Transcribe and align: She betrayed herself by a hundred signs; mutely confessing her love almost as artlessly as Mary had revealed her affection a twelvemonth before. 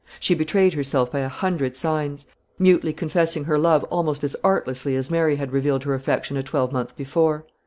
She 0.19 0.33
betrayed 0.33 0.73
herself 0.73 1.11
by 1.11 1.19
a 1.19 1.29
hundred 1.29 1.75
signs; 1.75 2.25
mutely 2.57 2.91
confessing 2.91 3.43
her 3.43 3.59
love 3.59 3.83
almost 3.91 4.23
as 4.23 4.35
artlessly 4.43 4.95
as 4.95 5.11
Mary 5.11 5.35
had 5.35 5.51
revealed 5.53 5.83
her 5.83 5.93
affection 5.93 6.37
a 6.37 6.41
twelvemonth 6.41 6.95
before. 6.97 7.45